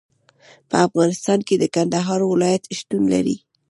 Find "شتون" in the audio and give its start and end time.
2.77-3.03